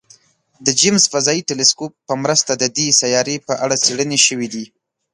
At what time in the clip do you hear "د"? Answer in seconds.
0.65-0.67, 2.55-2.63